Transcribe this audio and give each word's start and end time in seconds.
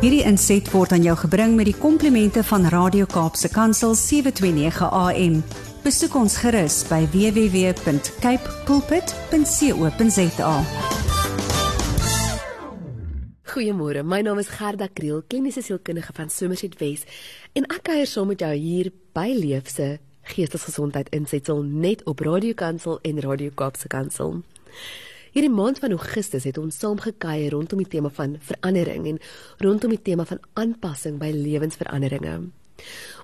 Hierdie 0.00 0.22
inset 0.24 0.64
word 0.72 0.94
aan 0.96 1.02
jou 1.04 1.12
gebring 1.26 1.58
met 1.58 1.66
die 1.68 1.76
komplimente 1.76 2.40
van 2.48 2.62
Radio 2.72 3.04
Kaapse 3.04 3.50
Kansel 3.52 3.92
729 3.92 4.86
AM. 4.96 5.34
Besoek 5.84 6.14
ons 6.16 6.38
gerus 6.40 6.78
by 6.88 7.02
www.cape 7.12 8.54
pulpit.co.za. 8.64 10.54
Goeiemôre, 13.52 14.00
my 14.00 14.22
naam 14.24 14.40
is 14.40 14.48
Gerda 14.48 14.88
Kriel, 14.88 15.20
kliniese 15.28 15.60
sielkundige 15.68 16.16
van 16.16 16.32
Somerset 16.32 16.80
Wes, 16.80 17.04
en 17.52 17.68
ek 17.68 17.84
kuier 17.90 18.08
saam 18.08 18.32
met 18.32 18.40
jou 18.40 18.54
hier 18.56 18.88
by 19.12 19.28
Leefse 19.36 19.98
Geestesgesondheid 20.32 21.12
insetsel 21.12 21.60
net 21.60 22.06
op 22.08 22.24
Radio 22.24 22.56
Kansel 22.56 23.04
en 23.04 23.20
Radio 23.20 23.52
Kaapse 23.52 23.92
Kansel. 23.92 24.40
Hierdie 25.30 25.52
maand 25.54 25.78
van 25.78 25.92
Augustus 25.94 26.42
het 26.42 26.56
ons 26.58 26.74
saam 26.82 26.98
gekuier 26.98 27.52
rondom 27.54 27.78
die 27.78 27.86
tema 27.86 28.08
van 28.10 28.32
verandering 28.42 29.04
en 29.06 29.20
rondom 29.62 29.92
die 29.94 30.02
tema 30.02 30.24
van 30.26 30.40
aanpassing 30.58 31.20
by 31.20 31.28
lewensveranderinge. 31.30 32.32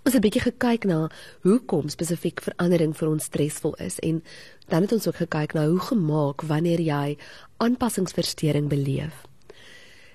Ons 0.05 0.15
het 0.15 0.23
'n 0.23 0.27
bietjie 0.27 0.45
gekyk 0.45 0.85
na 0.85 1.11
hoekom 1.43 1.89
spesifiek 1.89 2.41
verandering 2.41 2.95
vir 2.95 3.09
ons 3.09 3.25
stresvol 3.25 3.75
is 3.75 3.99
en 3.99 4.23
dan 4.69 4.83
het 4.83 4.93
ons 4.93 5.07
ook 5.09 5.17
gekyk 5.17 5.55
na 5.55 5.67
hoe 5.67 5.81
gemaak 5.81 6.43
wanneer 6.43 6.81
jy 6.81 7.19
aanpassingsversteuring 7.57 8.69
beleef. 8.69 9.27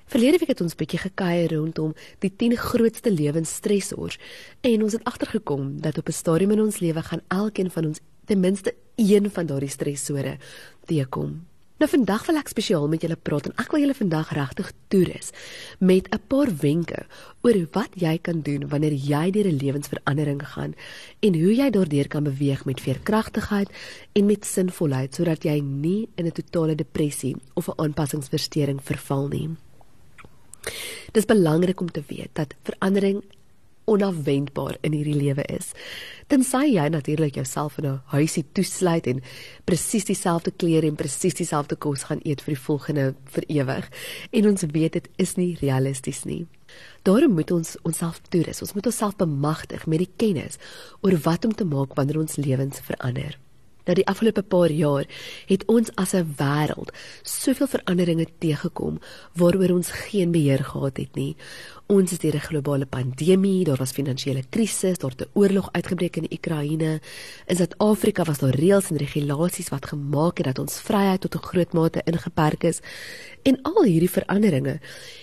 Verlede 0.06 0.38
week 0.38 0.50
het 0.50 0.62
ons 0.62 0.76
bietjie 0.76 1.00
gekuier 1.00 1.54
rondom 1.54 1.94
die 2.20 2.36
10 2.36 2.56
grootste 2.56 3.12
lewensstressors 3.12 4.18
en 4.62 4.84
ons 4.84 4.94
het 4.94 5.04
agtergekom 5.04 5.82
dat 5.82 5.98
op 5.98 6.08
'n 6.08 6.12
stadium 6.12 6.52
in 6.52 6.62
ons 6.62 6.80
lewe 6.80 7.02
gaan 7.02 7.22
elkeen 7.28 7.72
van 7.72 7.86
ons 7.86 8.00
ten 8.26 8.40
minste 8.40 8.76
een 8.96 9.32
van 9.32 9.46
daardie 9.46 9.70
stressore 9.70 10.38
teekom. 10.86 11.51
Nou 11.82 11.90
vandag 11.90 12.28
wil 12.30 12.38
ek 12.38 12.50
spesiaal 12.52 12.84
met 12.92 13.02
julle 13.02 13.16
praat 13.18 13.48
en 13.50 13.56
ek 13.58 13.72
wil 13.74 13.82
julle 13.82 13.96
vandag 13.98 14.28
regtig 14.38 14.68
toerus 14.94 15.32
met 15.80 16.06
'n 16.14 16.22
paar 16.30 16.50
wenke 16.62 17.08
oor 17.42 17.58
wat 17.74 17.98
jy 17.98 18.20
kan 18.22 18.42
doen 18.46 18.68
wanneer 18.70 18.94
jy 18.94 19.32
deur 19.32 19.50
'n 19.50 19.58
lewensverandering 19.64 20.46
gaan 20.54 20.76
en 21.20 21.34
hoe 21.34 21.56
jy 21.56 21.70
daardeur 21.70 22.08
kan 22.08 22.24
beweeg 22.24 22.66
met 22.66 22.82
veerkragtigheid 22.82 23.70
en 24.14 24.26
met 24.26 24.46
sinvolheid 24.46 25.16
sodat 25.16 25.44
jy 25.44 25.60
nie 25.60 26.08
in 26.18 26.26
'n 26.26 26.32
totale 26.32 26.76
depressie 26.76 27.36
of 27.56 27.68
'n 27.68 27.82
aanpassingsversteuring 27.82 28.80
verval 28.84 29.28
nie. 29.28 29.50
Dit 31.12 31.18
is 31.18 31.26
belangrik 31.26 31.82
om 31.82 31.92
te 31.92 32.04
weet 32.08 32.30
dat 32.34 32.54
verandering 32.64 33.24
onafwendbaar 33.86 34.78
in 34.82 34.94
hierdie 34.94 35.18
lewe 35.18 35.46
is. 35.52 35.72
Tensy 36.28 36.64
jy 36.76 36.88
natuurlik 36.94 37.36
jouself 37.36 37.78
in 37.78 37.86
'n 37.86 38.02
huisie 38.14 38.46
toesluit 38.54 39.08
en 39.08 39.22
presies 39.66 40.06
dieselfde 40.06 40.52
klere 40.52 40.88
en 40.88 40.96
presies 40.96 41.34
dieselfde 41.34 41.76
kos 41.76 42.04
gaan 42.04 42.22
eet 42.24 42.42
vir 42.42 42.54
die 42.54 42.64
volgende 42.64 43.16
vir 43.26 43.44
ewig 43.48 43.90
en 44.32 44.48
ons 44.48 44.62
weet 44.62 44.94
dit 44.94 45.10
is 45.18 45.36
nie 45.36 45.58
realisties 45.62 46.24
nie. 46.24 46.48
Daarom 47.04 47.34
moet 47.34 47.52
ons 47.52 47.78
onsself 47.84 48.22
toerus. 48.30 48.62
Ons 48.62 48.74
moet 48.74 48.86
onsself 48.86 49.16
bemagtig 49.16 49.86
met 49.86 50.00
die 50.00 50.14
kennis 50.18 50.58
oor 51.02 51.18
wat 51.18 51.46
om 51.46 51.54
te 51.54 51.66
maak 51.66 51.96
wanneer 51.96 52.20
ons 52.20 52.36
lewens 52.36 52.80
verander. 52.80 53.38
Nou 53.86 53.96
die 53.98 54.06
afgelope 54.08 54.44
paar 54.44 54.72
jaar 54.72 55.08
het 55.50 55.66
ons 55.66 55.90
as 55.96 56.14
'n 56.14 56.36
wêreld 56.38 56.94
soveel 57.24 57.68
veranderinge 57.68 58.28
teëgekom 58.40 59.00
waaroor 59.34 59.72
ons 59.76 59.90
geen 59.92 60.32
beheer 60.32 60.64
gehad 60.64 60.98
het 60.98 61.16
nie. 61.16 61.36
Ons 61.88 62.12
het 62.12 62.22
deur 62.22 62.36
'n 62.36 62.48
globale 62.50 62.86
pandemie, 62.86 63.64
daar 63.64 63.78
was 63.78 63.92
finansiële 63.92 64.44
krisis, 64.50 64.98
daar 64.98 65.10
het 65.10 65.22
'n 65.22 65.30
oorlog 65.34 65.70
uitgebreek 65.72 66.16
in 66.16 66.24
die 66.28 66.38
Oekraïne. 66.38 67.02
In 67.48 67.56
Suid-Afrika 67.56 68.24
was 68.24 68.40
daar 68.40 68.56
reëls 68.56 68.90
en 68.90 68.98
regulasies 68.98 69.70
wat 69.70 69.86
gemaak 69.86 70.38
het 70.38 70.46
dat 70.46 70.60
ons 70.60 70.82
vryheid 70.82 71.22
tot 71.22 71.36
'n 71.36 71.44
groot 71.44 71.74
mate 71.74 72.02
ingeperk 72.04 72.64
is. 72.64 72.80
En 73.44 73.62
al 73.62 73.84
hierdie 73.84 74.10
veranderinge 74.10 74.80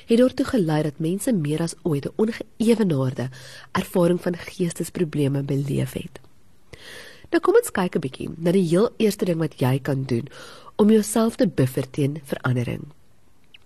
het 0.07 0.19
daartoe 0.19 0.47
gelei 0.47 0.83
dat 0.83 0.99
mense 0.99 1.33
meer 1.33 1.61
as 1.61 1.75
ooit 1.83 2.05
'n 2.07 2.13
ongeëwenaarde 2.17 3.29
ervaring 3.73 4.21
van 4.21 4.37
geestesprobleme 4.37 5.43
beleef 5.43 5.93
het. 5.93 6.28
Nou 7.29 7.41
kom 7.45 7.59
ons 7.61 7.73
kyk 7.77 7.97
'n 7.97 8.01
bietjie 8.01 8.29
na 8.39 8.53
die 8.53 8.65
heel 8.65 8.89
eerste 8.97 9.25
ding 9.25 9.39
wat 9.39 9.61
jy 9.61 9.79
kan 9.79 10.05
doen 10.05 10.29
om 10.77 10.91
jouself 10.91 11.37
te 11.37 11.47
buffer 11.47 11.85
teen 11.91 12.21
verandering. 12.25 12.89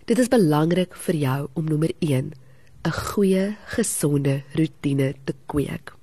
Dit 0.07 0.19
is 0.19 0.29
belangrik 0.29 0.97
vir 0.97 1.15
jou 1.15 1.49
om 1.55 1.65
nommer 1.65 1.93
1 2.01 2.33
'n 2.85 2.91
goeie, 2.91 3.57
gesonde 3.67 4.43
rotine 4.55 5.15
te 5.25 5.35
kweek. 5.47 5.95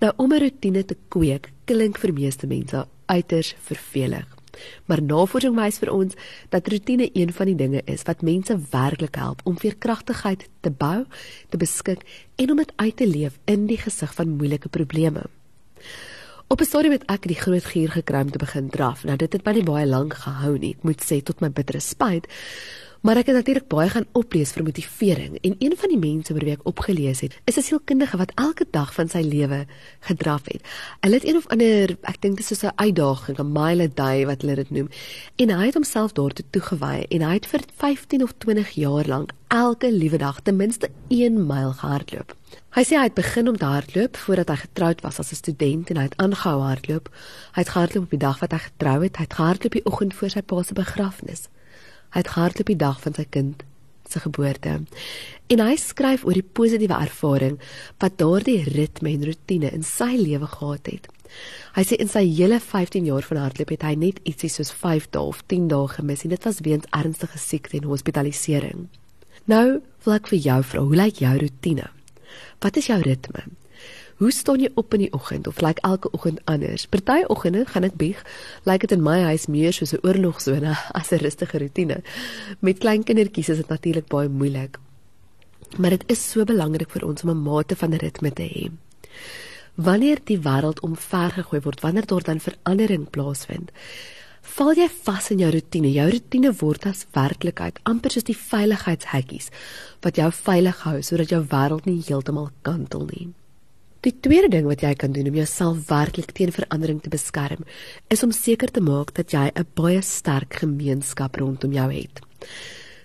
Nou 0.00 0.12
om 0.16 0.32
'n 0.32 0.40
rotine 0.40 0.84
te 0.84 0.96
kweek 1.08 1.52
klink 1.64 1.98
vir 1.98 2.12
meeste 2.12 2.46
mense 2.46 2.86
uiters 3.06 3.54
vervelig. 3.60 4.26
Maar 4.86 5.02
navorsing 5.02 5.54
wys 5.56 5.78
vir 5.78 5.92
ons 5.92 6.14
dat 6.48 6.68
rotine 6.68 7.10
een 7.12 7.32
van 7.32 7.46
die 7.46 7.56
dinge 7.56 7.82
is 7.84 8.02
wat 8.02 8.22
mense 8.22 8.58
werklik 8.70 9.14
help 9.14 9.40
om 9.44 9.58
veerkragtigheid 9.58 10.48
te 10.60 10.70
bou, 10.70 11.04
te 11.48 11.56
beskik 11.56 12.02
en 12.36 12.50
om 12.50 12.56
dit 12.56 12.72
uit 12.76 12.96
te 12.96 13.06
leef 13.06 13.38
in 13.44 13.66
die 13.66 13.78
gesig 13.78 14.14
van 14.14 14.36
moeilike 14.36 14.68
probleme. 14.68 15.22
Op 16.52 16.60
'n 16.60 16.64
stadium 16.64 16.92
het 16.92 17.04
ek 17.08 17.26
die 17.26 17.40
groot 17.40 17.64
gier 17.64 17.90
gekry 17.90 18.20
om 18.20 18.30
te 18.30 18.38
begin 18.38 18.68
draf. 18.68 19.04
Nou 19.04 19.16
dit 19.16 19.32
het 19.32 19.44
my 19.44 19.52
nie 19.52 19.62
baie 19.62 19.86
lank 19.86 20.14
gehou 20.14 20.58
nie. 20.58 20.74
Ek 20.74 20.82
moet 20.82 21.00
sê 21.00 21.22
tot 21.22 21.40
my 21.40 21.50
bittere 21.50 21.80
spyt. 21.80 22.26
Maar 23.00 23.16
ek 23.16 23.26
het 23.26 23.34
natuurlik 23.34 23.68
baie 23.68 23.88
gaan 23.88 24.06
oplees 24.12 24.52
vir 24.52 24.62
motivering 24.62 25.38
en 25.40 25.54
een 25.58 25.76
van 25.76 25.88
die 25.88 25.98
mense 25.98 26.32
oor 26.32 26.44
wie 26.44 26.52
ek 26.52 26.66
opgelees 26.66 27.20
het, 27.20 27.40
is 27.44 27.56
'n 27.56 27.62
sielkundige 27.62 28.16
wat 28.16 28.32
elke 28.34 28.66
dag 28.70 28.94
van 28.94 29.08
sy 29.08 29.20
lewe 29.20 29.66
gedraf 30.00 30.44
het. 30.44 30.62
Hulle 31.00 31.14
het 31.14 31.24
een 31.24 31.36
of 31.36 31.46
ander, 31.46 31.96
ek 32.02 32.20
dink 32.20 32.36
dit 32.36 32.50
is 32.50 32.58
so 32.58 32.66
'n 32.66 32.76
uitdaging, 32.76 33.38
'n 33.38 33.52
mile 33.52 33.82
a 33.82 33.88
day 33.94 34.26
wat 34.26 34.40
hulle 34.40 34.54
dit 34.54 34.70
noem. 34.70 34.88
En 35.36 35.48
hy 35.50 35.66
het 35.66 35.74
homself 35.74 36.12
daartoe 36.12 36.44
toegewy 36.50 37.06
en 37.08 37.20
hy 37.20 37.32
het 37.32 37.46
vir 37.46 37.60
15 37.76 38.22
of 38.22 38.32
20 38.38 38.70
jaar 38.70 39.06
lank 39.06 39.30
elke 39.48 39.92
liewe 39.92 40.18
dag 40.18 40.40
ten 40.40 40.56
minste 40.56 40.90
1 41.08 41.46
myl 41.46 41.72
gehardloop. 41.72 42.36
Hy 42.72 42.86
sê 42.88 42.96
hy 42.96 43.04
het 43.04 43.16
begin 43.18 43.50
om 43.50 43.56
te 43.60 43.68
hardloop 43.68 44.16
voordat 44.16 44.48
hy 44.48 44.54
getroud 44.62 45.02
was 45.04 45.18
as 45.20 45.30
'n 45.32 45.36
student 45.36 45.90
en 45.90 45.96
hy 45.96 46.04
het 46.08 46.16
aangehou 46.16 46.60
hardloop. 46.64 47.10
Hy 47.52 47.60
het 47.60 47.68
gehardloop 47.68 48.04
op 48.04 48.10
die 48.10 48.18
dag 48.18 48.38
wat 48.40 48.52
hy 48.52 48.58
getrou 48.58 49.02
het. 49.02 49.16
Hy 49.16 49.22
het 49.22 49.34
gehardloop 49.34 49.72
die 49.72 49.84
oggend 49.84 50.14
voor 50.14 50.30
sy 50.30 50.40
pa 50.40 50.62
se 50.62 50.74
begrafnis. 50.74 51.48
Hy 52.16 52.18
het 52.18 52.32
gehardloop 52.32 52.66
die 52.66 52.76
dag 52.76 53.00
van 53.00 53.14
sy 53.14 53.26
kind 53.30 53.62
se 54.08 54.20
geboorte. 54.20 54.84
En 55.46 55.58
hy 55.60 55.76
skryf 55.76 56.24
oor 56.24 56.32
die 56.32 56.50
positiewe 56.52 56.96
ervaring 56.96 57.60
wat 57.98 58.16
daardie 58.16 58.64
ritme 58.64 59.10
en 59.10 59.24
rotine 59.24 59.70
in 59.70 59.82
sy 59.82 60.16
lewe 60.16 60.46
gehad 60.46 60.86
het. 60.86 61.08
Hy 61.74 61.82
sê 61.84 62.00
in 62.00 62.08
sy 62.08 62.24
hele 62.24 62.60
15 62.60 63.04
jaar 63.04 63.22
van 63.22 63.36
hardloop 63.36 63.68
het 63.68 63.82
hy 63.82 63.94
net 63.94 64.20
ietsie 64.24 64.48
soos 64.48 64.72
5 64.72 65.10
dae 65.10 65.22
of 65.22 65.42
10 65.46 65.68
dae 65.68 65.88
gemis 65.88 66.24
en 66.24 66.30
dit 66.30 66.44
was 66.44 66.60
weens 66.60 66.88
ernstige 66.90 67.38
siekte 67.38 67.76
en 67.76 67.84
hospitalisering. 67.84 68.88
Nou 69.44 69.82
wil 70.04 70.14
ek 70.14 70.28
vir 70.28 70.38
jou 70.38 70.62
vra, 70.62 70.80
hoe 70.80 70.96
lyk 70.96 71.20
jou 71.20 71.38
rotine? 71.38 71.90
Wat 72.60 72.76
is 72.76 72.86
jou 72.86 73.00
ritme? 73.00 73.44
Hoe 74.22 74.30
staan 74.30 74.60
jy 74.62 74.68
op 74.74 74.94
in 74.94 75.00
die 75.06 75.12
oggend 75.12 75.46
of 75.50 75.60
lyk 75.60 75.80
elke 75.82 76.10
oggend 76.14 76.38
anders? 76.44 76.84
Party 76.86 77.24
oggende 77.26 77.64
gaan 77.66 77.82
ek 77.88 77.96
bieg, 77.98 78.20
lyk 78.68 78.84
dit 78.84 78.92
in 78.94 79.02
my 79.02 79.18
huis 79.32 79.48
meer 79.50 79.74
soos 79.74 79.94
'n 79.96 80.04
oorlogsone 80.06 80.76
as 80.98 81.10
'n 81.10 81.18
rustige 81.24 81.58
rotine. 81.58 82.02
Met 82.60 82.78
klein 82.78 83.02
kindertjies 83.02 83.48
is 83.48 83.56
dit 83.56 83.68
natuurlik 83.68 84.06
baie 84.06 84.28
moeilik. 84.28 84.78
Maar 85.76 85.90
dit 85.90 86.04
is 86.06 86.30
so 86.30 86.44
belangrik 86.44 86.90
vir 86.90 87.04
ons 87.04 87.24
om 87.24 87.30
'n 87.30 87.42
mate 87.42 87.76
van 87.76 87.94
ritme 87.94 88.32
te 88.32 88.42
hê. 88.42 88.70
Wanneer 89.74 90.20
die 90.24 90.38
wêreld 90.38 90.80
omvergegooi 90.80 91.60
word, 91.60 91.80
wanneer 91.80 92.06
daar 92.06 92.22
dan 92.22 92.40
verandering 92.40 93.10
plaasvind, 93.10 93.70
val 94.42 94.74
jy 94.76 94.88
vas 95.04 95.30
in 95.30 95.38
jou 95.42 95.50
rotine. 95.54 95.92
Jou 95.92 96.08
rotine 96.10 96.52
word 96.60 96.86
as 96.86 97.06
werklikheid, 97.14 97.78
amper 97.88 98.10
soos 98.10 98.26
die 98.28 98.36
veiligheidshekkies 98.38 99.50
wat 100.02 100.18
jou 100.18 100.30
veilig 100.34 100.82
hou 100.86 100.98
sodat 101.02 101.30
jou 101.30 101.40
wêreld 101.52 101.86
nie 101.86 102.02
heeltemal 102.02 102.50
kantel 102.66 103.06
nie. 103.12 103.30
Die 104.02 104.14
tweede 104.18 104.48
ding 104.50 104.66
wat 104.66 104.82
jy 104.82 104.96
kan 104.98 105.12
doen 105.14 105.28
om 105.30 105.36
jouself 105.38 105.86
werklik 105.86 106.32
teen 106.34 106.50
verandering 106.50 106.98
te 107.02 107.10
beskerm, 107.10 107.62
is 108.10 108.24
om 108.26 108.32
seker 108.34 108.72
te 108.74 108.82
maak 108.82 109.14
dat 109.14 109.30
jy 109.30 109.52
'n 109.54 109.66
baie 109.78 110.02
sterk 110.02 110.58
gemeenskap 110.58 111.36
rondom 111.36 111.72
jou 111.72 111.88
het. 111.92 112.20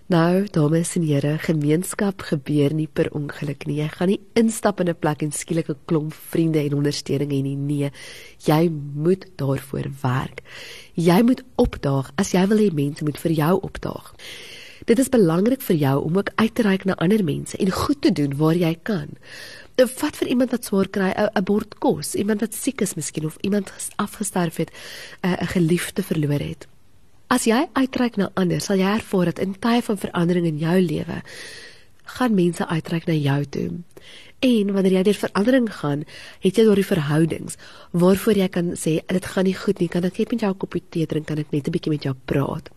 Nou, 0.07 0.45
dames 0.55 0.93
en 0.95 1.03
here, 1.03 1.33
gemeenskap 1.43 2.21
gebeur 2.29 2.71
nie 2.71 2.85
per 2.87 3.09
ongeluk 3.11 3.65
nie. 3.67 3.81
Jy 3.81 3.87
gaan 3.91 4.07
nie 4.07 4.21
instap 4.39 4.79
in 4.79 4.87
'n 4.87 4.95
plek 4.95 5.21
en 5.21 5.31
skielik 5.31 5.67
'n 5.69 5.75
klomp 5.85 6.13
vriende 6.13 6.59
en 6.59 6.77
ondersteuning 6.79 7.29
hê 7.29 7.41
nie. 7.43 7.55
Nee, 7.57 7.91
jy 8.45 8.69
moet 8.95 9.25
daarvoor 9.35 9.91
werk. 10.01 10.39
Jy 10.95 11.21
moet 11.23 11.43
opdaag 11.57 12.11
as 12.15 12.31
jy 12.31 12.47
wil 12.47 12.57
hê 12.57 12.71
mense 12.71 13.03
moet 13.03 13.17
vir 13.17 13.31
jou 13.31 13.59
opdaag. 13.61 14.15
Dit 14.85 14.99
is 14.99 15.09
belangrik 15.09 15.61
vir 15.61 15.75
jou 15.75 16.03
om 16.03 16.17
ook 16.17 16.29
uit 16.35 16.55
te 16.55 16.61
reik 16.61 16.85
na 16.85 16.95
ander 16.95 17.23
mense 17.23 17.57
en 17.57 17.71
goed 17.71 18.01
te 18.01 18.11
doen 18.11 18.37
waar 18.37 18.55
jy 18.55 18.77
kan 18.83 19.09
wat 19.77 20.15
vir 20.15 20.27
iemand 20.27 20.51
wat 20.51 20.65
swaar 20.65 20.87
kry 20.87 21.11
'n 21.35 21.43
bord 21.43 21.79
kos, 21.79 22.15
iemand 22.15 22.39
wat 22.39 22.53
siek 22.53 22.81
is 22.81 22.95
miskien 22.95 23.25
of 23.25 23.37
iemand 23.41 23.71
afgestorf 23.97 24.55
het, 24.57 24.71
'n 25.21 25.45
geliefde 25.45 26.03
verloor 26.03 26.39
het. 26.39 26.67
As 27.27 27.43
jy 27.43 27.65
uitreik 27.75 28.15
na 28.15 28.29
ander, 28.39 28.61
sal 28.63 28.79
jy 28.79 28.87
ervaar 28.87 29.27
dat 29.27 29.41
in 29.43 29.57
tye 29.59 29.81
van 29.83 29.97
verandering 29.99 30.45
in 30.47 30.61
jou 30.61 30.77
lewe 30.79 31.19
gaan 32.07 32.37
mense 32.37 32.63
uitreik 32.63 33.03
na 33.09 33.17
jou 33.19 33.41
toe. 33.51 33.65
En 34.47 34.71
wanneer 34.71 34.93
jy 34.95 35.01
deur 35.09 35.19
verandering 35.25 35.67
gaan, 35.81 36.05
het 36.39 36.55
jy 36.55 36.63
daardie 36.63 36.87
verhoudings 36.87 37.59
waarvoor 37.91 38.39
jy 38.39 38.47
kan 38.53 38.71
sê 38.79 39.01
dit 39.11 39.27
gaan 39.33 39.47
nie 39.49 39.57
goed 39.59 39.83
nie, 39.83 39.89
kan 39.91 40.07
ek 40.07 40.21
net 40.21 40.31
met 40.31 40.45
jou 40.45 40.51
'n 40.53 40.57
koppie 40.57 40.83
tee 40.89 41.05
drink, 41.05 41.27
kan 41.27 41.37
ek 41.37 41.51
net 41.51 41.67
'n 41.67 41.71
bietjie 41.75 41.91
met 41.91 42.03
jou 42.03 42.15
praat. 42.25 42.71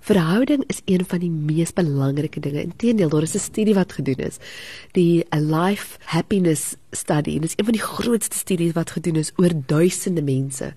Verhouding 0.00 0.64
is 0.66 0.82
een 0.86 1.04
van 1.04 1.20
die 1.20 1.30
mees 1.30 1.72
belangrike 1.72 2.40
dinge. 2.40 2.62
Inteendeel, 2.62 3.08
daar 3.08 3.22
is 3.22 3.34
'n 3.34 3.38
studie 3.38 3.74
wat 3.74 3.92
gedoen 3.92 4.18
is, 4.18 4.38
die 4.92 5.24
A 5.32 5.38
Life 5.38 5.98
Happiness 6.04 6.74
Study. 6.90 7.38
Dit 7.38 7.44
is 7.44 7.54
een 7.56 7.64
van 7.64 7.74
die 7.74 7.82
grootste 7.82 8.36
studies 8.36 8.72
wat 8.72 8.90
gedoen 8.90 9.16
is 9.16 9.32
oor 9.36 9.52
duisende 9.66 10.22
mense. 10.22 10.74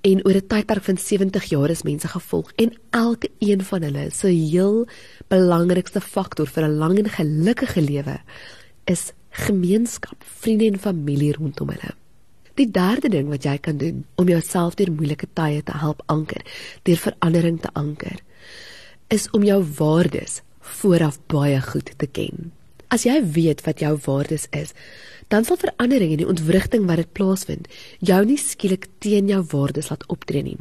En 0.00 0.24
oor 0.26 0.34
'n 0.34 0.46
tydperk 0.46 0.82
van 0.82 0.98
70 0.98 1.44
jaar 1.44 1.70
is 1.70 1.82
mense 1.82 2.08
gevolg 2.08 2.52
en 2.56 2.72
elke 2.90 3.30
een 3.38 3.62
van 3.62 3.82
hulle 3.82 4.10
se 4.10 4.26
heel 4.26 4.86
belangrikste 5.28 6.00
faktor 6.00 6.46
vir 6.46 6.64
'n 6.64 6.78
lang 6.78 6.98
en 6.98 7.08
gelukkige 7.08 7.80
lewe 7.80 8.20
is 8.84 9.12
gemeenskap, 9.30 10.24
vriende 10.24 10.66
en 10.66 10.78
familie 10.78 11.32
rondom 11.32 11.68
hulle. 11.68 11.94
Die 12.54 12.70
derde 12.70 13.08
ding 13.08 13.28
wat 13.28 13.42
jy 13.42 13.58
kan 13.58 13.76
doen 13.76 14.04
om 14.14 14.28
jouself 14.28 14.74
deur 14.74 14.92
moeilike 14.92 15.26
tye 15.32 15.62
te 15.62 15.76
help 15.78 16.02
anker, 16.06 16.42
deur 16.82 16.96
verandering 16.96 17.60
te 17.60 17.70
anker, 17.72 18.18
is 19.08 19.30
om 19.30 19.44
jou 19.44 19.64
waardes 19.78 20.40
vooraf 20.60 21.18
baie 21.26 21.60
goed 21.60 21.92
te 21.98 22.06
ken. 22.06 22.52
As 22.88 23.04
jy 23.04 23.18
weet 23.20 23.60
wat 23.66 23.82
jou 23.84 23.98
waardes 24.06 24.46
is, 24.56 24.72
dan 25.28 25.44
sal 25.44 25.58
verandering 25.60 26.14
in 26.14 26.22
die 26.22 26.28
ontwrigting 26.28 26.86
wat 26.88 27.02
dit 27.02 27.10
plaasvind 27.12 27.68
jou 28.00 28.20
nie 28.24 28.38
skielik 28.40 28.88
teen 29.04 29.28
jou 29.28 29.42
waardes 29.52 29.90
laat 29.92 30.06
optree 30.08 30.46
nie. 30.46 30.56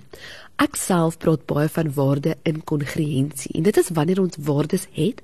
Ek 0.60 0.76
self 0.76 1.20
praat 1.24 1.46
baie 1.48 1.70
van 1.72 1.94
waarde 1.96 2.36
in 2.50 2.60
kongruensie 2.68 3.54
en 3.56 3.68
dit 3.70 3.80
is 3.80 3.92
wanneer 3.96 4.20
ons 4.26 4.40
waardes 4.44 4.88
het, 4.98 5.24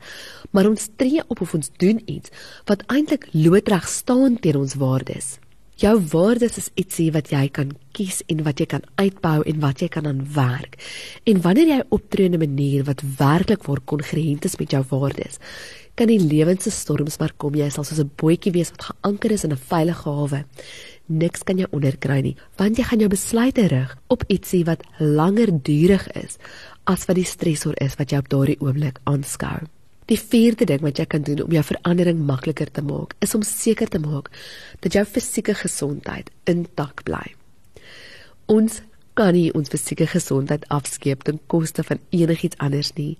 maar 0.51 0.69
ons 0.69 0.91
tree 0.95 1.23
op 1.27 1.43
of 1.43 1.55
ons 1.57 1.71
doen 1.83 1.99
iets 2.05 2.31
wat 2.69 2.85
eintlik 2.87 3.27
loodreg 3.33 3.89
staan 3.89 4.39
teen 4.39 4.61
ons 4.61 4.77
waardes. 4.79 5.37
Jou 5.81 5.97
waardes 6.13 6.59
is 6.61 6.69
ietsie 6.77 7.09
wat 7.11 7.31
jy 7.33 7.47
kan 7.51 7.71
kies 7.97 8.21
en 8.29 8.43
wat 8.45 8.61
jy 8.61 8.67
kan 8.69 8.83
uitbou 9.01 9.39
en 9.41 9.57
wat 9.59 9.81
jy 9.81 9.89
kan 9.91 10.05
aanwerk. 10.07 10.77
En 11.25 11.41
wanneer 11.41 11.71
jy 11.71 11.79
optree 11.89 12.29
in 12.29 12.37
'n 12.37 12.45
manier 12.45 12.83
wat 12.85 13.01
werklik 13.17 13.65
waar 13.65 13.81
kongruent 13.81 14.45
is 14.45 14.57
met 14.59 14.71
jou 14.71 14.83
waardes, 14.89 15.39
kan 15.95 16.09
die 16.09 16.21
lewens 16.21 16.65
se 16.65 16.71
storms 16.73 17.19
maar 17.21 17.33
kom 17.37 17.55
jy 17.55 17.69
sal 17.69 17.85
soos 17.85 17.99
'n 17.99 18.11
bootjie 18.17 18.53
wees 18.53 18.71
wat 18.71 18.89
geanker 18.89 19.31
is 19.31 19.43
in 19.43 19.51
'n 19.51 19.57
veilige 19.57 20.09
hawe. 20.09 20.45
Niks 21.07 21.43
kan 21.43 21.57
jou 21.57 21.67
onderkry 21.71 22.21
nie, 22.21 22.35
want 22.57 22.77
jy 22.77 22.83
gaan 22.83 22.99
jou 22.99 23.09
besluite 23.09 23.67
rig 23.67 23.97
op 24.07 24.23
ietsie 24.27 24.65
wat 24.65 24.83
langer 24.99 25.51
durig 25.51 26.07
is 26.15 26.37
as 26.85 27.05
wat 27.05 27.15
die 27.15 27.25
stresor 27.25 27.73
is 27.81 27.95
wat 27.95 28.11
jy 28.11 28.17
op 28.17 28.29
daardie 28.29 28.61
oomblik 28.61 28.99
aanskou. 29.03 29.67
Die 30.05 30.19
vierde 30.19 30.65
ding 30.65 30.81
wat 30.81 30.97
jy 30.97 31.05
kan 31.05 31.23
doen 31.23 31.43
om 31.43 31.51
jou 31.51 31.63
verandering 31.63 32.25
makliker 32.25 32.71
te 32.71 32.81
maak, 32.81 33.15
is 33.21 33.35
om 33.35 33.41
seker 33.41 33.87
te 33.87 33.99
maak 33.99 34.31
dat 34.79 34.93
jou 34.93 35.05
fisieke 35.05 35.53
gesondheid 35.53 36.29
intak 36.43 37.03
bly. 37.03 37.35
Ons 38.45 38.81
kan 39.13 39.33
nie 39.33 39.51
ons 39.55 39.69
fisieke 39.69 40.07
gesondheid 40.07 40.65
afskeep 40.73 41.23
ten 41.23 41.39
koste 41.47 41.83
van 41.83 42.01
enigiets 42.09 42.57
anders 42.57 42.91
nie. 42.97 43.17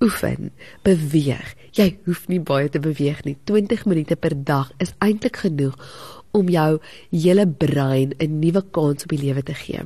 Oefen, 0.00 0.50
beweeg. 0.82 1.54
Jy 1.76 1.90
hoef 2.06 2.22
nie 2.32 2.40
baie 2.40 2.70
te 2.72 2.80
beweeg 2.80 3.18
nie. 3.26 3.34
20 3.44 3.84
minute 3.84 4.16
per 4.16 4.32
dag 4.32 4.70
is 4.80 4.94
eintlik 5.04 5.42
genoeg 5.42 5.76
om 6.32 6.48
jou 6.48 6.78
hele 7.12 7.44
brein 7.46 8.14
'n 8.16 8.38
nuwe 8.40 8.62
kans 8.72 9.04
op 9.04 9.12
die 9.12 9.20
lewe 9.20 9.42
te 9.42 9.54
gee. 9.54 9.82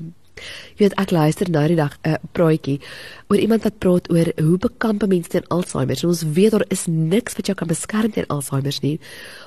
Jy 0.74 0.78
weet 0.78 0.94
ek 1.02 1.10
luister 1.10 1.50
nou 1.50 1.66
die 1.66 1.78
dag 1.78 1.98
'n 2.02 2.10
uh, 2.10 2.18
praatjie 2.32 2.80
oor 3.28 3.38
iemand 3.38 3.62
wat 3.66 3.78
praat 3.78 4.10
oor 4.10 4.30
hoe 4.38 4.58
bekamp 4.58 5.06
mense 5.06 5.30
teen 5.30 5.48
Alzheimer. 5.48 5.98
Ons 6.06 6.22
weet 6.22 6.50
daar 6.50 6.66
is 6.68 6.86
niks 6.86 7.34
wat 7.34 7.46
jou 7.46 7.56
kan 7.56 7.68
beskerm 7.68 8.12
teen 8.12 8.28
Alzheimer 8.28 8.76
nie. 8.82 9.00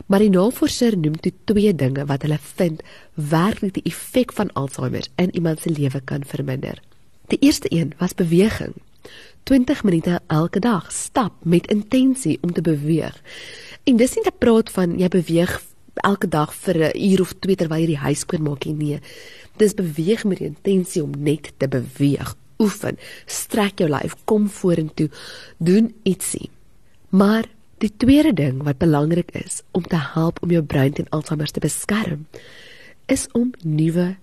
Maar 0.07 0.19
die 0.19 0.35
navorser 0.35 0.97
noem 0.97 1.15
toe 1.19 1.33
twee 1.45 1.75
dinge 1.75 2.05
wat 2.05 2.21
hulle 2.21 2.39
vind 2.41 2.83
werklik 3.15 3.73
die 3.73 3.87
effek 3.91 4.33
van 4.33 4.53
Alzheimer 4.53 5.07
in 5.15 5.35
iemand 5.35 5.61
se 5.61 5.69
lewe 5.69 6.01
kan 6.03 6.23
verminder. 6.23 6.81
Die 7.27 7.39
eerste 7.39 7.67
een 7.71 7.93
was 7.97 8.13
beweging. 8.13 8.73
20 9.43 9.83
minute 9.83 10.19
elke 10.27 10.59
dag 10.59 10.91
stap 10.91 11.33
met 11.43 11.67
intensie 11.71 12.37
om 12.41 12.53
te 12.53 12.61
beweeg. 12.61 13.15
En 13.83 13.97
dis 13.97 14.15
nie 14.15 14.23
te 14.23 14.33
praat 14.37 14.71
van 14.75 14.97
jy 14.99 15.07
beweeg 15.07 15.61
elke 16.03 16.27
dag 16.27 16.53
vir 16.53 16.75
'n 16.77 17.11
uur 17.11 17.21
of 17.21 17.33
twee 17.39 17.55
terwyl 17.55 17.79
jy 17.79 17.85
die 17.87 18.05
huis 18.05 18.19
skoon 18.19 18.43
maak 18.43 18.65
nie. 18.65 18.73
Nee. 18.73 18.99
Dis 19.57 19.73
beweeg 19.73 20.25
met 20.25 20.37
die 20.37 20.47
intensie 20.47 21.03
om 21.03 21.11
net 21.17 21.51
te 21.57 21.67
beweeg. 21.67 22.35
Oefen, 22.59 22.97
strek 23.25 23.79
jou 23.79 23.89
lyf, 23.89 24.15
kom 24.25 24.49
vorentoe, 24.49 25.09
doen 25.57 25.93
ietsie. 26.03 26.49
Maar 27.09 27.45
die 27.77 27.91
tweede 27.97 28.33
ding 28.33 28.63
wat 28.63 28.77
belangrik 28.77 29.31
is 29.31 29.61
om 29.71 29.83
te 29.83 29.99
help 30.13 30.41
om 30.43 30.51
jou 30.51 30.63
brein 30.63 30.93
teen 30.93 31.09
Alzheimer 31.09 31.51
te 31.51 31.59
beskerm, 31.59 32.25
is 33.05 33.27
om 33.31 33.51
nuwe 33.63 34.15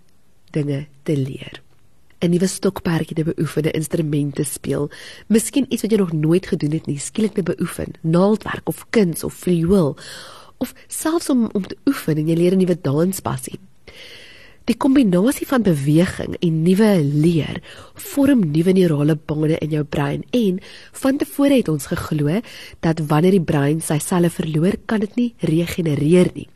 dinge 0.51 0.87
te 1.03 1.17
leer. 1.17 1.64
'n 2.25 2.31
Nuwe 2.31 2.47
stokperdjie 2.47 3.17
te 3.17 3.25
beoefen, 3.25 3.73
instrumente 3.73 4.45
speel, 4.45 4.91
miskien 5.29 5.67
iets 5.69 5.83
wat 5.83 5.91
jy 5.91 5.99
nog 5.99 6.13
nooit 6.13 6.47
gedoen 6.47 6.73
het 6.73 6.87
nie, 6.87 6.99
skielik 6.99 7.35
te 7.35 7.43
beoefen, 7.43 7.93
naaldwerk 8.01 8.69
of 8.69 8.87
kuns 8.91 9.25
of 9.25 9.35
viool 9.35 9.97
of 10.59 10.75
selfs 10.89 11.29
om 11.29 11.49
om 11.53 11.67
te 11.67 11.77
oefen 11.85 12.17
en 12.17 12.29
jy 12.29 12.37
leer 12.37 12.55
'n 12.55 12.59
nuwe 12.59 12.79
danspassie. 12.81 13.59
Die 14.65 14.77
kombinasie 14.81 15.45
van 15.45 15.63
beweging 15.63 16.37
en 16.41 16.63
nuwe 16.65 17.03
leer 17.05 17.59
vorm 17.95 18.47
nuwe 18.49 18.73
neurale 18.73 19.17
bande 19.17 19.59
in 19.59 19.71
jou 19.71 19.83
brein 19.85 20.25
en 20.31 20.61
van 21.03 21.19
tevore 21.21 21.59
het 21.59 21.69
ons 21.69 21.87
geglo 21.87 22.41
dat 22.81 23.03
wanneer 23.11 23.37
die 23.37 23.45
brein 23.45 23.83
sy 23.85 23.99
selle 23.99 24.31
verloor, 24.31 24.79
kan 24.87 25.01
dit 25.01 25.17
nie 25.17 25.35
regenereer 25.39 26.31
nie. 26.35 26.49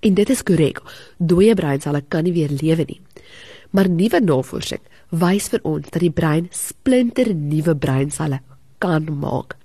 En 0.00 0.14
dit 0.14 0.30
is 0.30 0.42
korrek. 0.42 0.80
Dooie 1.18 1.54
breinselle 1.54 2.00
kan 2.08 2.24
nie 2.24 2.32
weer 2.32 2.48
lewe 2.48 2.84
nie. 2.88 3.00
Maar 3.70 3.88
nuwe 3.88 4.20
navorsing 4.20 4.80
wys 5.12 5.50
vir 5.52 5.60
ons 5.68 5.90
dat 5.90 6.00
die 6.00 6.10
brein 6.10 6.48
splinter 6.56 7.34
nuwe 7.36 7.74
breinselle 7.76 8.40
kan 8.80 9.06
maak. 9.20 9.58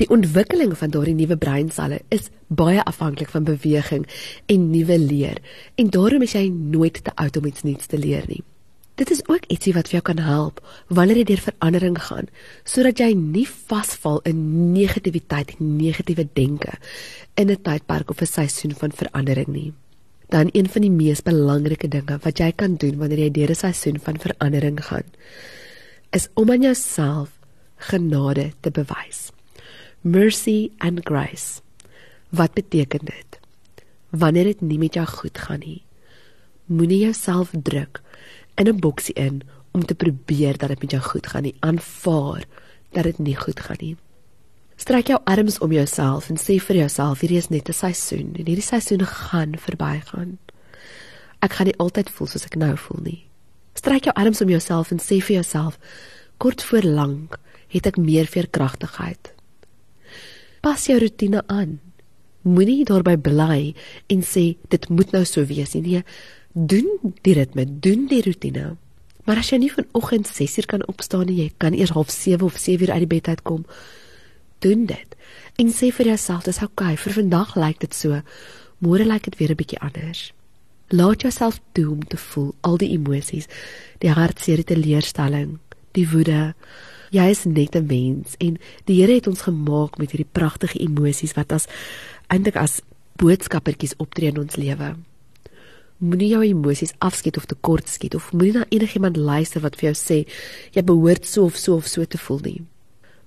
Die 0.00 0.08
ontwikkeling 0.10 0.72
van 0.80 0.90
daardie 0.90 1.14
nuwe 1.14 1.36
breinselle 1.36 2.00
is 2.08 2.30
baie 2.48 2.82
afhanklik 2.84 3.30
van 3.30 3.44
beweging 3.44 4.06
en 4.50 4.70
nuwe 4.72 4.96
leer 4.98 5.38
en 5.78 5.90
daarom 5.94 6.24
is 6.26 6.34
jy 6.34 6.48
nooit 6.50 7.02
te 7.04 7.14
oud 7.14 7.36
om 7.36 7.46
iets 7.46 7.66
nuuts 7.68 7.86
te 7.86 8.00
leer 8.00 8.24
nie. 8.28 8.42
Dit 9.00 9.12
is 9.14 9.22
ook 9.28 9.46
ietsie 9.48 9.72
wat 9.76 9.88
vir 9.88 10.00
jou 10.00 10.02
kan 10.10 10.18
help 10.24 10.58
wanneer 10.88 11.20
jy 11.20 11.28
deur 11.30 11.44
verandering 11.44 12.00
gaan 12.08 12.32
sodat 12.64 13.00
jy 13.00 13.12
nie 13.16 13.46
vasval 13.48 14.18
in 14.28 14.72
negativiteit 14.72 15.54
en 15.58 15.76
negatiewe 15.76 16.26
denke 16.32 16.74
in 17.36 17.50
'n 17.50 17.62
tydperk 17.62 18.10
of 18.10 18.20
'n 18.20 18.26
seisoen 18.26 18.74
van 18.74 18.92
verandering 18.92 19.48
nie. 19.48 19.72
Dan 20.30 20.48
een 20.52 20.68
van 20.70 20.82
die 20.86 20.90
mees 20.94 21.22
belangrike 21.26 21.88
dinge 21.90 22.18
wat 22.22 22.38
jy 22.38 22.52
kan 22.52 22.76
doen 22.78 22.98
wanneer 22.98 23.18
jy 23.18 23.30
deur 23.30 23.50
'n 23.50 23.62
seisoen 23.64 23.98
van 23.98 24.18
verandering 24.18 24.78
gaan 24.84 25.08
is 26.10 26.28
om 26.34 26.50
aan 26.50 26.62
jouself 26.62 27.38
genade 27.76 28.52
te 28.60 28.70
bewys 28.70 29.30
mercy 30.02 30.72
and 30.78 31.00
grace. 31.04 31.60
Wat 32.28 32.52
beteken 32.54 33.04
dit? 33.04 33.40
Wanneer 34.10 34.44
dit 34.44 34.60
nie 34.60 34.78
met 34.78 34.94
jou 34.94 35.06
goed 35.06 35.38
gaan 35.38 35.60
nie, 35.60 35.82
moenie 36.66 37.04
jouself 37.04 37.52
druk 37.52 38.00
in 38.56 38.68
'n 38.68 38.80
boksie 38.80 39.14
in 39.14 39.42
om 39.72 39.84
te 39.84 39.94
probeer 39.94 40.58
dat 40.58 40.68
dit 40.68 40.80
met 40.80 40.90
jou 40.90 41.02
goed 41.02 41.26
gaan 41.26 41.42
nie. 41.42 41.56
Aanvaar 41.60 42.44
dat 42.90 43.04
dit 43.04 43.18
nie 43.18 43.36
goed 43.36 43.60
gaan 43.60 43.76
nie. 43.80 43.96
Strek 44.80 45.12
jou 45.12 45.18
arms 45.28 45.58
om 45.60 45.72
jouself 45.72 46.30
en 46.32 46.40
sê 46.40 46.56
vir 46.62 46.82
jouself 46.82 47.20
hierdie 47.20 47.38
is 47.38 47.50
net 47.50 47.68
'n 47.68 47.76
seisoen 47.76 48.32
en 48.38 48.46
hierdie 48.46 48.64
seisoen 48.64 49.04
gaan 49.04 49.58
verbygaan. 49.58 50.38
Ek 51.42 51.52
gaan 51.52 51.66
nie 51.66 51.78
altyd 51.78 52.10
voel 52.10 52.26
soos 52.26 52.46
ek 52.46 52.56
nou 52.56 52.76
voel 52.76 53.02
nie. 53.02 53.26
Strek 53.74 54.04
jou 54.04 54.14
arms 54.14 54.40
om 54.40 54.48
jouself 54.48 54.90
en 54.90 54.98
sê 54.98 55.20
vir 55.20 55.40
jouself 55.40 55.78
kort 56.38 56.62
voor 56.62 56.82
lank 56.82 57.38
het 57.68 57.86
ek 57.86 57.96
meer 57.96 58.26
veerkragtigheid 58.26 59.40
pas 60.60 60.84
jou 60.86 60.98
rotine 61.00 61.42
aan. 61.48 61.78
Moenie 62.44 62.84
daarby 62.88 63.16
bly 63.20 63.72
en 64.12 64.22
sê 64.24 64.54
dit 64.72 64.88
moet 64.92 65.12
nou 65.12 65.24
so 65.28 65.44
wees 65.48 65.74
nie. 65.76 65.82
Nee, 65.84 66.04
doen 66.52 67.14
die 67.24 67.34
ritme, 67.36 67.66
doen 67.66 68.06
die 68.10 68.22
rotine. 68.24 68.74
Maar 69.28 69.42
as 69.42 69.50
jy 69.52 69.60
nie 69.62 69.72
vanoggend 69.72 70.28
6uur 70.28 70.68
kan 70.68 70.86
opstaan 70.88 71.28
nie, 71.28 71.38
jy 71.44 71.50
kan 71.60 71.76
eers 71.76 71.92
half 71.96 72.10
7 72.12 72.44
of 72.48 72.56
7uur 72.58 72.92
uit 72.94 73.04
die 73.04 73.12
bed 73.14 73.28
uitkom. 73.28 73.66
Doen 74.60 74.86
dit. 74.86 75.16
En 75.60 75.72
sê 75.72 75.90
vir 75.92 76.12
jouself, 76.12 76.44
dis 76.44 76.60
oukei, 76.64 76.96
vir 76.96 77.16
vandag 77.16 77.56
lyk 77.56 77.80
dit 77.80 77.94
so. 77.94 78.20
Môre 78.80 79.04
lyk 79.04 79.24
dit 79.28 79.38
weer 79.38 79.50
'n 79.50 79.60
bietjie 79.60 79.80
anders. 79.80 80.32
Laat 80.88 81.22
jouself 81.22 81.60
toe 81.72 81.90
om 81.90 82.04
te 82.04 82.16
voel 82.16 82.54
al 82.60 82.76
die 82.76 82.92
emosies, 82.92 83.46
die 83.98 84.10
hartseer, 84.10 84.56
die 84.56 84.74
teleurstelling, 84.74 85.58
die 85.92 86.08
woede, 86.08 86.54
Jy 87.10 87.26
is 87.26 87.44
net 87.44 87.74
'n 87.74 87.86
mens 87.86 88.34
en 88.38 88.58
die 88.84 89.00
Here 89.02 89.14
het 89.14 89.26
ons 89.26 89.42
gemaak 89.42 89.98
met 89.98 90.10
hierdie 90.10 90.30
pragtige 90.32 90.78
emosies 90.78 91.32
wat 91.34 91.52
as 91.52 91.66
eintlik 92.28 92.56
as 92.56 92.82
boodskappertjies 93.16 93.96
optree 93.96 94.28
in 94.28 94.38
ons 94.38 94.56
lewe. 94.56 94.96
Moenie 95.98 96.28
jou 96.28 96.42
emosies 96.44 96.94
afskiet 96.98 97.36
of 97.36 97.44
tekort 97.44 97.88
skiet 97.88 98.14
of 98.14 98.32
moenie 98.32 98.52
na 98.52 98.64
enigiemand 98.68 99.16
luister 99.16 99.60
wat 99.60 99.76
vir 99.76 99.90
jou 99.90 99.96
sê 99.98 100.28
jy 100.70 100.82
behoort 100.82 101.26
so 101.26 101.44
of 101.44 101.56
so 101.56 101.74
of 101.74 101.86
so 101.86 102.04
te 102.04 102.18
voel 102.18 102.38
nie. 102.42 102.62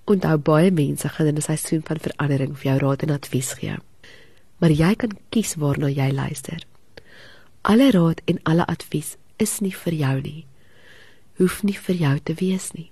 Onthou 0.06 0.38
baie 0.38 0.72
mense 0.72 1.10
gaan 1.10 1.28
in 1.28 1.38
'n 1.38 1.42
seisoen 1.42 1.82
van 1.84 2.00
verandering 2.00 2.58
vir 2.58 2.72
jou 2.72 2.78
raad 2.80 3.02
en 3.04 3.10
advies 3.10 3.54
gee. 3.54 3.76
Maar 4.58 4.70
jy 4.72 4.96
kan 4.96 5.12
kies 5.30 5.56
waarna 5.56 5.90
jy 5.90 6.12
luister. 6.12 6.66
Alle 7.62 7.92
raad 7.92 8.22
en 8.26 8.40
alle 8.44 8.66
advies 8.66 9.16
is 9.38 9.60
nie 9.60 9.76
vir 9.76 9.94
jou 9.94 10.22
nie. 10.22 10.46
Hoef 11.38 11.64
nie 11.64 11.78
vir 11.78 11.96
jou 11.96 12.20
te 12.20 12.34
wees 12.34 12.72
nie. 12.72 12.92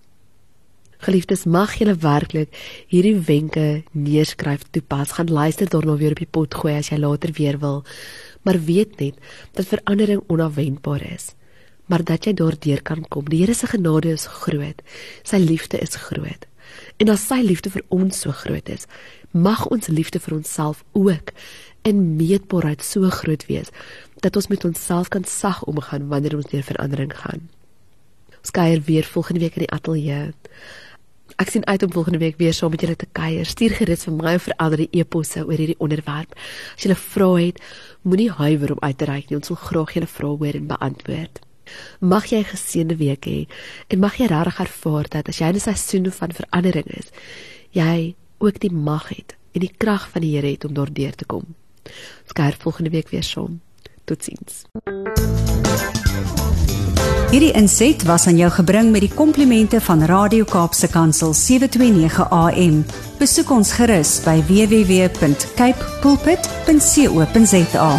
Geliefdes, 1.01 1.45
mag 1.45 1.73
julle 1.79 1.95
werklik 1.97 2.53
hierdie 2.87 3.17
wenke 3.25 3.83
neerskryf, 3.91 4.67
toepas, 4.69 5.15
gaan 5.17 5.31
luister 5.33 5.69
daarna 5.69 5.95
weer 5.97 6.11
op 6.11 6.21
die 6.21 6.29
pot 6.29 6.53
gooi 6.53 6.75
as 6.77 6.91
jy 6.91 6.99
later 7.01 7.33
weer 7.33 7.57
wil. 7.57 7.81
Maar 8.45 8.59
weet 8.67 8.99
net 8.99 9.17
dat 9.57 9.65
verandering 9.65 10.21
onverwendbaar 10.27 11.01
is, 11.13 11.31
maar 11.89 12.05
dat 12.05 12.25
jy 12.25 12.33
daardeur 12.37 12.81
kan 12.81 13.01
kom. 13.09 13.25
Die 13.25 13.41
Here 13.41 13.53
se 13.53 13.67
genade 13.67 14.13
is 14.13 14.27
groot. 14.29 14.81
Sy 15.23 15.41
liefde 15.41 15.81
is 15.81 15.95
groot. 15.95 16.45
En 16.97 17.09
as 17.09 17.27
sy 17.27 17.41
liefde 17.41 17.69
vir 17.69 17.83
ons 17.89 18.19
so 18.19 18.31
groot 18.31 18.69
is, 18.69 18.87
mag 19.31 19.65
ons 19.67 19.87
liefde 19.87 20.19
vir 20.19 20.35
onsself 20.35 20.83
ook 20.91 21.31
in 21.87 22.15
meetbaarheid 22.15 22.83
so 22.85 23.09
groot 23.09 23.45
wees 23.49 23.71
dat 24.21 24.35
ons 24.35 24.47
met 24.47 24.65
onsself 24.65 25.09
kan 25.09 25.23
sag 25.25 25.63
omgaan 25.63 26.07
wanneer 26.07 26.35
ons 26.37 26.51
deur 26.51 26.63
verandering 26.63 27.13
gaan. 27.23 27.49
Ons 28.41 28.53
kuier 28.53 28.81
weer 28.85 29.03
volgende 29.03 29.39
week 29.39 29.57
in 29.57 29.65
die 29.65 29.73
ateljee. 29.73 30.33
Ek 31.41 31.49
sien 31.49 31.65
uit 31.65 31.83
om 31.83 31.93
volgende 31.93 32.19
week 32.21 32.37
weer 32.37 32.53
saam 32.53 32.73
met 32.73 32.81
julle 32.81 32.95
te 32.95 33.07
kuier. 33.17 33.45
Stuur 33.45 33.75
gerus 33.79 34.05
vir 34.05 34.17
my 34.17 34.35
of 34.37 34.45
vir 34.45 34.57
ander 34.61 34.83
e-posse 34.89 35.45
oor 35.45 35.57
hierdie 35.57 35.79
onderwerp. 35.79 36.35
As 36.75 36.83
jy 36.85 36.91
'n 36.91 36.95
vraag 36.95 37.39
het, 37.39 37.61
moenie 38.01 38.31
huiwer 38.31 38.71
om 38.71 38.81
uit 38.81 38.97
te 38.97 39.05
reik 39.05 39.29
nie. 39.29 39.37
Ons 39.37 39.47
wil 39.47 39.57
graag 39.57 39.93
julle 39.93 40.07
vrae 40.07 40.37
hoor 40.37 40.55
en 40.55 40.67
beantwoord. 40.67 41.39
Mag 41.99 42.25
jy 42.25 42.39
'n 42.39 42.53
geseënde 42.53 42.95
week 42.97 43.25
hê 43.25 43.47
en 43.87 43.99
mag 43.99 44.17
jy 44.17 44.25
regtig 44.25 44.59
ervaar 44.59 45.07
dat 45.09 45.27
as 45.27 45.37
jy 45.39 45.47
in 45.47 45.55
'n 45.55 45.59
seisoen 45.59 46.11
van 46.11 46.31
verandering 46.31 46.87
is, 46.87 47.09
jy 47.71 48.15
ook 48.37 48.59
die 48.59 48.71
mag 48.71 49.09
het 49.09 49.35
en 49.51 49.59
die 49.59 49.73
krag 49.77 50.09
van 50.09 50.21
die 50.21 50.35
Here 50.35 50.51
het 50.51 50.65
om 50.65 50.73
daardeur 50.73 51.15
te 51.15 51.25
kom. 51.25 51.45
Ons 52.23 52.33
kuier 52.33 52.55
volgende 52.59 52.89
week 52.89 53.09
weer 53.09 53.23
saam. 53.23 53.61
Totsiens. 54.05 54.65
Hierdie 57.31 57.53
inset 57.55 58.03
was 58.03 58.25
aan 58.27 58.35
jou 58.35 58.49
gebring 58.51 58.89
met 58.91 59.05
die 59.05 59.13
komplimente 59.15 59.79
van 59.81 60.03
Radio 60.03 60.43
Kaapse 60.43 60.89
Kansel 60.91 61.31
729 61.33 62.27
AM. 62.27 62.81
Besoek 63.21 63.53
ons 63.55 63.71
gerus 63.79 64.17
by 64.25 64.41
www.cape 64.49 65.89
pulpit.co.za. 66.03 67.91